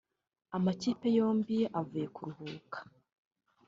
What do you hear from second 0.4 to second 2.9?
Amakipe yombi avuye kuruhuka